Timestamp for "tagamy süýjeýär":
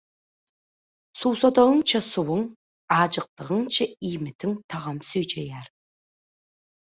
4.71-5.69